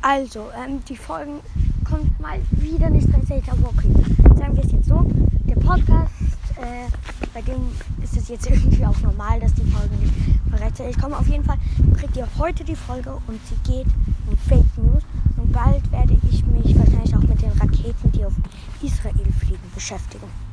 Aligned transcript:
Also, 0.00 0.46
ähm, 0.56 0.82
die 0.88 0.96
Folgen 0.96 1.40
kommt 1.84 2.20
mal 2.20 2.40
wieder 2.52 2.88
nicht 2.88 3.12
rechtzeitig, 3.12 3.50
aber 3.50 3.68
okay. 3.68 3.92
Sagen 4.36 4.56
wir 4.56 4.64
es 4.64 4.72
jetzt 4.72 4.88
so. 4.88 5.04
Der 5.44 5.56
Podcast, 5.56 6.12
äh, 6.56 6.88
bei 7.34 7.42
dem 7.42 7.68
ist 8.02 8.16
es 8.16 8.28
jetzt 8.28 8.46
irgendwie 8.50 8.84
auch 8.86 9.00
normal, 9.00 9.40
dass 9.40 9.52
die 9.54 9.64
Folgen 9.64 9.98
nicht 9.98 10.60
rechtzeitig 10.60 10.98
kommen. 10.98 11.14
Auf 11.14 11.28
jeden 11.28 11.44
Fall 11.44 11.58
kriegt 11.96 12.16
ihr 12.16 12.28
heute 12.38 12.64
die 12.64 12.76
Folge 12.76 13.12
und 13.26 13.40
sie 13.46 13.70
geht 13.70 13.86
um 14.30 14.36
Fake 14.36 14.76
News. 14.76 15.02
Und 15.36 15.52
bald 15.52 15.90
werde 15.90 16.16
ich 16.30 16.44
mich 16.46 16.78
wahrscheinlich 16.78 17.16
auch 17.16 17.22
mit 17.22 17.42
den 17.42 17.52
Raketen, 17.52 18.12
die 18.12 18.24
auf 18.24 18.34
Israel 18.82 19.32
fliegen, 19.40 19.70
beschäftigen. 19.74 20.47